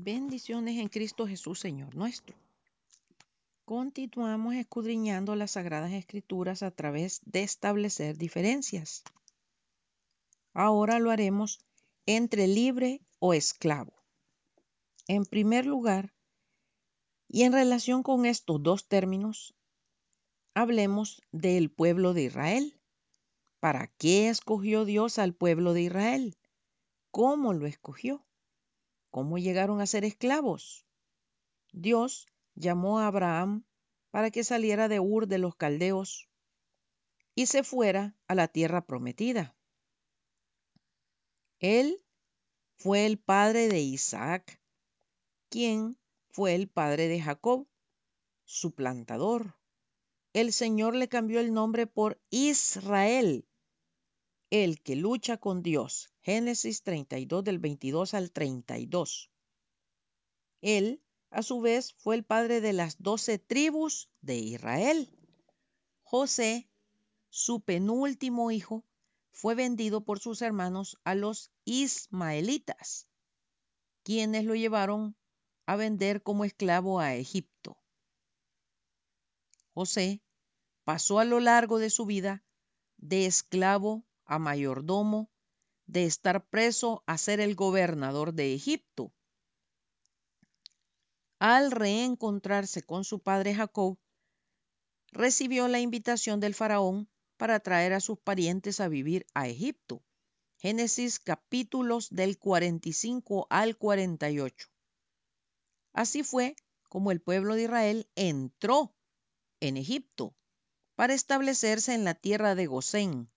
[0.00, 2.36] Bendiciones en Cristo Jesús, Señor nuestro.
[3.64, 9.02] Continuamos escudriñando las Sagradas Escrituras a través de establecer diferencias.
[10.54, 11.58] Ahora lo haremos
[12.06, 13.92] entre libre o esclavo.
[15.08, 16.14] En primer lugar,
[17.26, 19.52] y en relación con estos dos términos,
[20.54, 22.80] hablemos del pueblo de Israel.
[23.58, 26.36] ¿Para qué escogió Dios al pueblo de Israel?
[27.10, 28.27] ¿Cómo lo escogió?
[29.10, 30.86] ¿Cómo llegaron a ser esclavos?
[31.72, 33.64] Dios llamó a Abraham
[34.10, 36.28] para que saliera de Ur de los Caldeos
[37.34, 39.56] y se fuera a la tierra prometida.
[41.58, 42.04] Él
[42.76, 44.60] fue el padre de Isaac,
[45.48, 45.98] quien
[46.30, 47.66] fue el padre de Jacob,
[48.44, 49.56] su plantador.
[50.32, 53.47] El Señor le cambió el nombre por Israel,
[54.50, 56.10] el que lucha con Dios.
[56.20, 59.30] Génesis 32 del 22 al 32.
[60.60, 65.10] Él a su vez fue el padre de las doce tribus de Israel.
[66.02, 66.70] José,
[67.28, 68.84] su penúltimo hijo,
[69.30, 73.06] fue vendido por sus hermanos a los ismaelitas,
[74.02, 75.16] quienes lo llevaron
[75.66, 77.76] a vender como esclavo a Egipto.
[79.74, 80.22] José
[80.84, 82.42] pasó a lo largo de su vida
[82.96, 85.30] de esclavo a mayordomo,
[85.86, 89.12] de estar preso a ser el gobernador de Egipto
[91.38, 93.98] al reencontrarse con su padre Jacob,
[95.12, 100.04] recibió la invitación del faraón para traer a sus parientes a vivir a Egipto.
[100.60, 104.68] Génesis capítulos del 45 al 48.
[105.92, 106.56] Así fue
[106.88, 108.96] como el pueblo de Israel entró
[109.60, 110.34] en Egipto
[110.96, 113.30] para establecerse en la tierra de Gosén.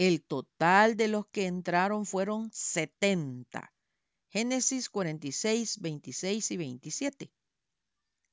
[0.00, 3.70] El total de los que entraron fueron 70
[4.30, 7.32] Génesis 46, 26 y 27.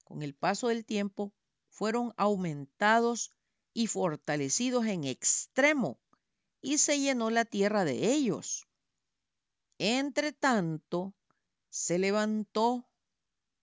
[0.06, 1.34] Con el paso del tiempo
[1.68, 3.34] fueron aumentados
[3.74, 6.00] y fortalecidos en extremo
[6.62, 8.66] y se llenó la tierra de ellos.
[9.78, 11.16] Entre tanto,
[11.70, 12.88] se levantó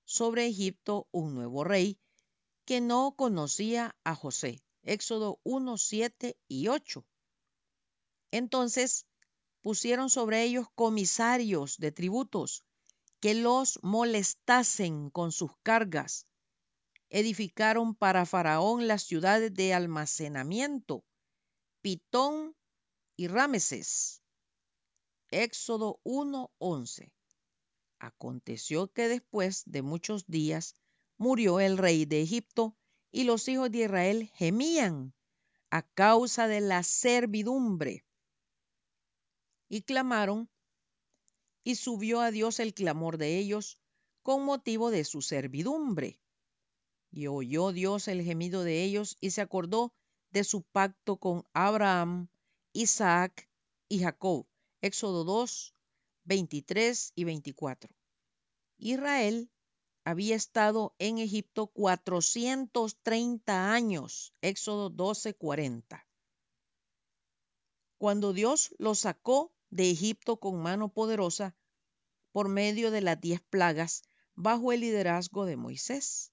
[0.04, 1.98] sobre Egipto un nuevo rey
[2.66, 4.62] que no conocía a José.
[4.82, 7.06] Éxodo 1, 7 y 8.
[8.34, 9.06] Entonces
[9.62, 12.64] pusieron sobre ellos comisarios de tributos
[13.20, 16.26] que los molestasen con sus cargas.
[17.10, 21.04] Edificaron para Faraón las ciudades de almacenamiento,
[21.80, 22.56] Pitón
[23.14, 24.20] y Rameses.
[25.30, 27.12] Éxodo 1:11.
[28.00, 30.74] Aconteció que después de muchos días
[31.18, 32.76] murió el rey de Egipto
[33.12, 35.14] y los hijos de Israel gemían
[35.70, 38.03] a causa de la servidumbre
[39.74, 40.48] y clamaron,
[41.64, 43.76] y subió a Dios el clamor de ellos
[44.22, 46.20] con motivo de su servidumbre.
[47.10, 49.92] Y oyó Dios el gemido de ellos y se acordó
[50.30, 52.28] de su pacto con Abraham,
[52.72, 53.50] Isaac
[53.88, 54.46] y Jacob.
[54.80, 55.74] Éxodo 2,
[56.22, 57.90] 23 y 24.
[58.78, 59.50] Israel
[60.04, 64.32] había estado en Egipto 430 años.
[64.40, 66.06] Éxodo 12, 40.
[67.98, 71.56] Cuando Dios los sacó de Egipto con mano poderosa
[72.30, 74.04] por medio de las diez plagas
[74.36, 76.30] bajo el liderazgo de Moisés.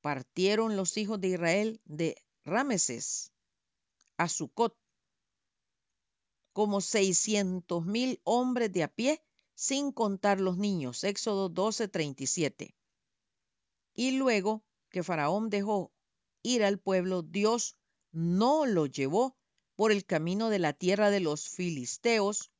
[0.00, 3.30] Partieron los hijos de Israel de Rameses
[4.16, 4.76] a Sucot
[6.52, 9.22] como seiscientos mil hombres de a pie,
[9.54, 11.04] sin contar los niños.
[11.04, 12.74] Éxodo 12:37.
[13.94, 15.92] Y luego que Faraón dejó
[16.42, 17.76] ir al pueblo, Dios
[18.10, 19.38] no lo llevó
[19.82, 22.52] por el camino de la tierra de los filisteos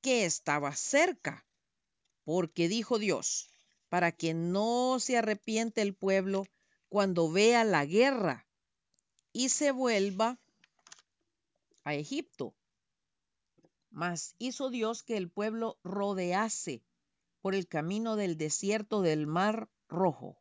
[0.00, 1.44] que estaba cerca,
[2.22, 3.50] porque dijo Dios,
[3.88, 6.46] para que no se arrepiente el pueblo
[6.88, 8.46] cuando vea la guerra
[9.32, 10.38] y se vuelva
[11.82, 12.54] a Egipto.
[13.90, 16.84] Mas hizo Dios que el pueblo rodease
[17.42, 20.38] por el camino del desierto del mar rojo.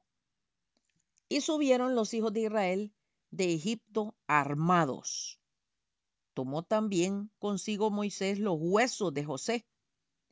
[1.28, 2.94] Y subieron los hijos de Israel
[3.32, 5.40] de Egipto armados
[6.34, 9.66] tomó también consigo Moisés los huesos de José,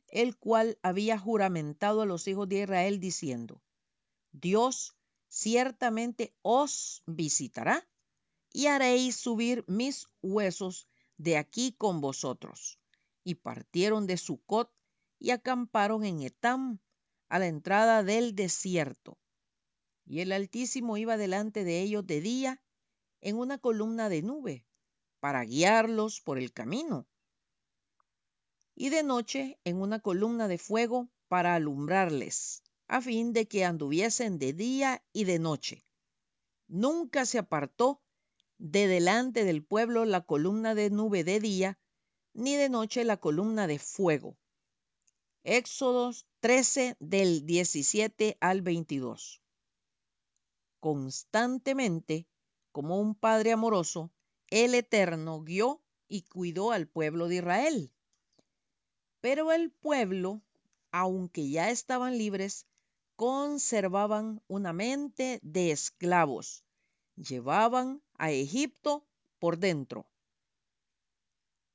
[0.08, 3.62] el cual había juramentado a los hijos de Israel diciendo,
[4.32, 4.94] Dios
[5.28, 7.88] ciertamente os visitará
[8.52, 12.78] y haréis subir mis huesos de aquí con vosotros.
[13.24, 14.70] Y partieron de Sucot
[15.18, 16.80] y acamparon en Etam,
[17.28, 19.18] a la entrada del desierto.
[20.04, 22.62] Y el Altísimo iba delante de ellos de día
[23.22, 24.66] en una columna de nube
[25.22, 27.06] para guiarlos por el camino,
[28.74, 34.40] y de noche en una columna de fuego para alumbrarles, a fin de que anduviesen
[34.40, 35.86] de día y de noche.
[36.66, 38.02] Nunca se apartó
[38.58, 41.78] de delante del pueblo la columna de nube de día,
[42.34, 44.36] ni de noche la columna de fuego.
[45.44, 49.40] Éxodos 13 del 17 al 22.
[50.80, 52.26] Constantemente,
[52.72, 54.10] como un padre amoroso,
[54.52, 57.90] el Eterno guió y cuidó al pueblo de Israel.
[59.22, 60.42] Pero el pueblo,
[60.90, 62.66] aunque ya estaban libres,
[63.16, 66.66] conservaban una mente de esclavos.
[67.16, 69.06] Llevaban a Egipto
[69.38, 70.06] por dentro.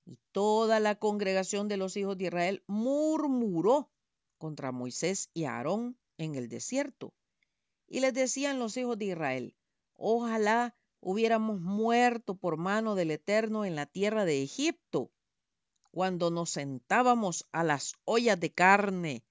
[0.05, 3.89] Y toda la congregación de los hijos de Israel murmuró
[4.37, 7.15] contra Moisés y Aarón en el desierto.
[7.87, 9.55] Y les decían los hijos de Israel,
[9.95, 15.11] ojalá hubiéramos muerto por mano del Eterno en la tierra de Egipto,
[15.91, 19.25] cuando nos sentábamos a las ollas de carne,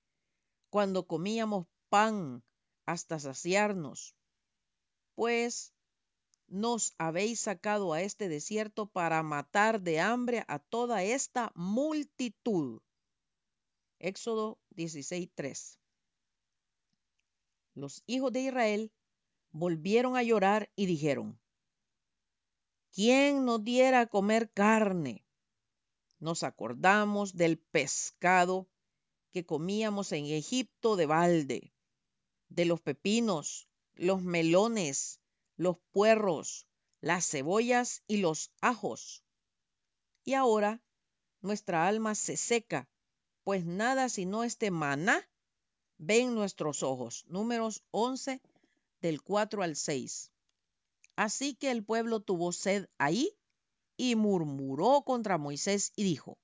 [0.70, 2.42] cuando comíamos pan
[2.86, 4.16] hasta saciarnos.
[5.14, 5.72] Pues
[6.48, 12.80] nos habéis sacado a este desierto para matar de hambre a toda esta multitud.
[13.98, 15.78] Éxodo 16:3.
[17.74, 18.92] Los hijos de Israel
[19.50, 21.40] volvieron a llorar y dijeron,
[22.92, 25.24] ¿quién nos diera a comer carne?
[26.18, 28.68] Nos acordamos del pescado
[29.32, 31.74] que comíamos en Egipto de balde,
[32.48, 35.20] de los pepinos, los melones,
[35.56, 36.66] los puerros,
[37.00, 39.22] las cebollas y los ajos.
[40.24, 40.80] Y ahora
[41.40, 42.88] nuestra alma se seca,
[43.44, 45.28] pues nada sino este maná
[45.98, 47.24] ven nuestros ojos.
[47.28, 48.40] Números 11
[49.00, 50.32] del 4 al 6.
[51.16, 53.36] Así que el pueblo tuvo sed ahí
[53.96, 56.38] y murmuró contra Moisés y dijo,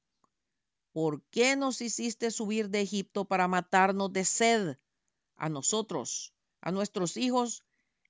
[0.93, 4.79] ¿por qué nos hiciste subir de Egipto para matarnos de sed
[5.37, 6.33] a nosotros,
[6.63, 7.63] a nuestros hijos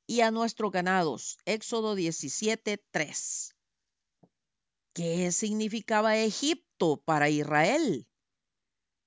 [0.07, 1.39] y a nuestros ganados?
[1.45, 3.57] Éxodo 17, 3.
[4.93, 8.07] ¿Qué significaba Egipto para Israel?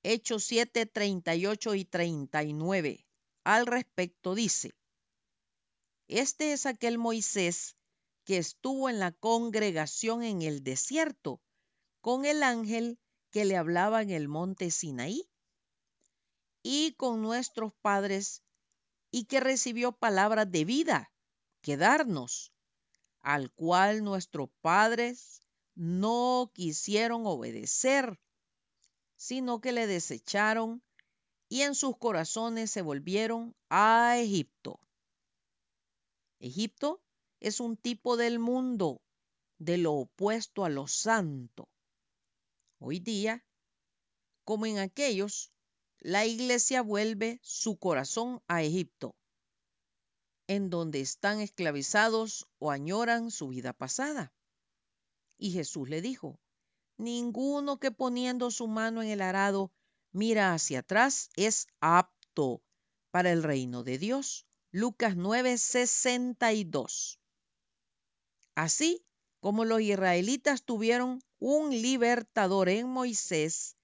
[0.03, 3.07] Hechos 7, 38 y 39.
[3.43, 4.73] Al respecto dice,
[6.07, 7.75] este es aquel Moisés
[8.23, 11.41] que estuvo en la congregación en el desierto
[12.01, 12.99] con el ángel
[13.31, 15.27] que le hablaba en el monte Sinaí
[16.63, 18.43] y con nuestros padres
[19.11, 21.11] y que recibió palabras de vida
[21.61, 22.51] que darnos,
[23.21, 25.41] al cual nuestros padres
[25.75, 28.19] no quisieron obedecer
[29.17, 30.83] sino que le desecharon
[31.49, 34.79] y en sus corazones se volvieron a Egipto.
[36.45, 37.01] Egipto
[37.39, 39.01] es un tipo del mundo,
[39.57, 41.67] de lo opuesto a lo santo.
[42.77, 43.43] Hoy día,
[44.43, 45.51] como en aquellos,
[45.97, 49.15] la iglesia vuelve su corazón a Egipto,
[50.45, 54.31] en donde están esclavizados o añoran su vida pasada.
[55.39, 56.39] Y Jesús le dijo,
[56.97, 59.71] Ninguno que poniendo su mano en el arado
[60.11, 62.61] mira hacia atrás es apto
[63.09, 64.45] para el reino de Dios.
[64.77, 67.17] Lucas 9:62.
[68.55, 69.05] Así
[69.39, 73.77] como los israelitas tuvieron un libertador en Moisés,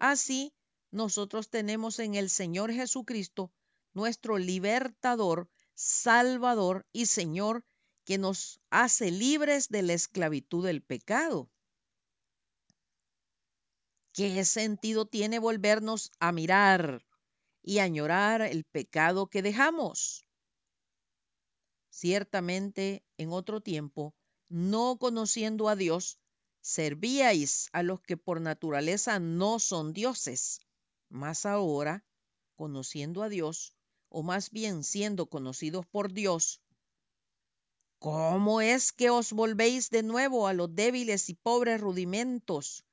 [0.00, 0.52] así
[0.90, 3.52] nosotros tenemos en el Señor Jesucristo
[3.94, 7.64] nuestro libertador, salvador y Señor
[8.04, 11.52] que nos hace libres de la esclavitud del pecado.
[14.12, 17.06] ¿Qué sentido tiene volvernos a mirar
[17.62, 20.26] y añorar el pecado que dejamos?
[21.92, 24.14] Ciertamente, en otro tiempo,
[24.48, 26.18] no conociendo a Dios,
[26.62, 30.62] servíais a los que por naturaleza no son dioses.
[31.10, 32.02] Mas ahora,
[32.56, 33.74] conociendo a Dios,
[34.08, 36.62] o más bien siendo conocidos por Dios,
[37.98, 42.86] ¿cómo es que os volvéis de nuevo a los débiles y pobres rudimentos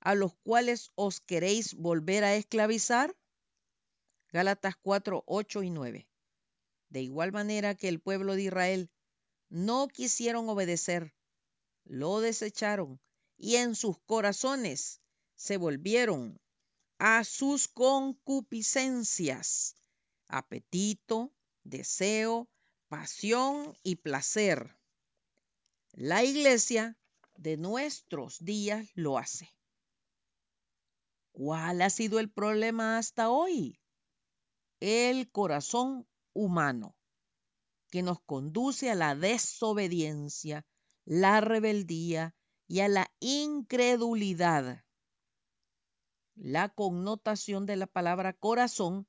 [0.00, 3.16] a los cuales os queréis volver a esclavizar?
[4.32, 6.07] Gálatas 4, 8 y 9.
[6.88, 8.90] De igual manera que el pueblo de Israel
[9.48, 11.14] no quisieron obedecer,
[11.84, 13.00] lo desecharon
[13.36, 15.00] y en sus corazones
[15.34, 16.40] se volvieron
[16.98, 19.76] a sus concupiscencias,
[20.26, 22.48] apetito, deseo,
[22.88, 24.76] pasión y placer.
[25.92, 26.98] La iglesia
[27.36, 29.54] de nuestros días lo hace.
[31.32, 33.78] ¿Cuál ha sido el problema hasta hoy?
[34.80, 36.07] El corazón
[36.38, 36.94] humano,
[37.90, 40.64] que nos conduce a la desobediencia,
[41.04, 42.34] la rebeldía
[42.68, 44.84] y a la incredulidad.
[46.36, 49.08] la connotación de la palabra corazón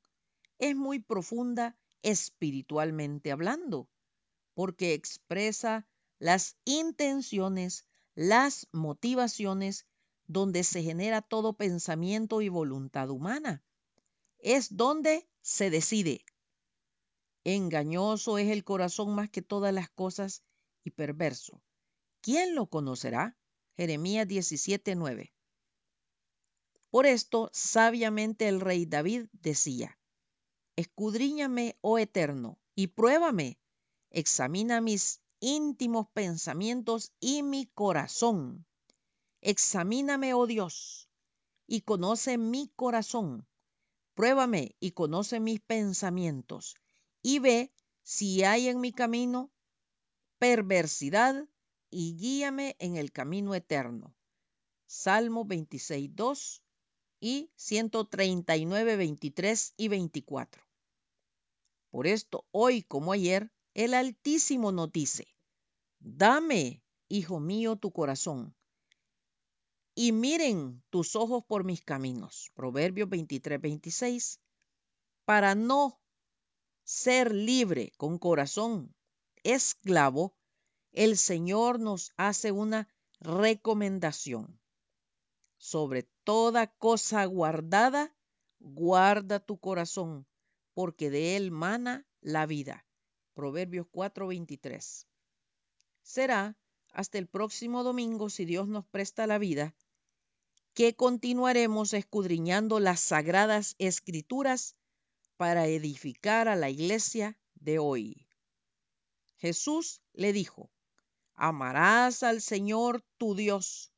[0.57, 3.87] es muy profunda espiritualmente hablando,
[4.55, 9.85] porque expresa las intenciones, las motivaciones
[10.25, 13.63] donde se genera todo pensamiento y voluntad humana.
[14.39, 16.25] Es donde se decide.
[17.55, 20.43] Engañoso es el corazón más que todas las cosas
[20.83, 21.63] y perverso.
[22.21, 23.37] ¿Quién lo conocerá?
[23.75, 25.33] Jeremías 17:9.
[26.91, 29.97] Por esto, sabiamente el rey David decía,
[30.75, 33.57] Escudriñame, oh Eterno, y pruébame,
[34.11, 38.67] examina mis íntimos pensamientos y mi corazón.
[39.41, 41.09] Examíname, oh Dios,
[41.65, 43.47] y conoce mi corazón.
[44.13, 46.75] Pruébame y conoce mis pensamientos,
[47.21, 47.71] y ve
[48.03, 49.51] si hay en mi camino
[50.39, 51.47] perversidad,
[51.91, 54.15] y guíame en el camino eterno.
[54.85, 56.63] Salmo 26, 2
[57.19, 60.63] y 139, 23 y 24.
[61.89, 65.27] Por esto, hoy como ayer, el Altísimo nos dice,
[65.99, 68.55] dame, hijo mío, tu corazón,
[69.95, 72.51] y miren tus ojos por mis caminos.
[72.53, 74.39] Proverbios 23, 26.
[75.25, 75.98] Para no
[76.89, 78.95] ser libre con corazón
[79.43, 80.33] esclavo,
[80.91, 84.59] el Señor nos hace una recomendación.
[85.59, 88.11] Sobre toda cosa guardada,
[88.57, 90.25] guarda tu corazón,
[90.73, 92.87] porque de él mana la vida.
[93.35, 95.05] Proverbios 4:23.
[96.01, 96.57] Será
[96.91, 99.75] hasta el próximo domingo, si Dios nos presta la vida,
[100.73, 104.75] que continuaremos escudriñando las sagradas escrituras
[105.39, 108.27] para edificar a la iglesia de hoy.
[109.37, 110.69] Jesús le dijo,
[111.33, 113.93] amarás al Señor tu Dios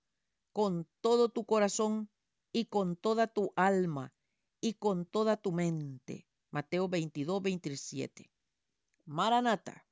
[0.54, 2.12] con todo tu corazón
[2.52, 4.14] y con toda tu alma
[4.60, 6.28] y con toda tu mente.
[6.52, 8.32] Mateo 22, 27.
[9.06, 9.88] Maranata.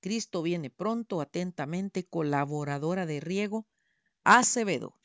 [0.00, 3.66] Cristo viene pronto, atentamente, colaboradora de Riego,
[4.24, 4.99] Acevedo.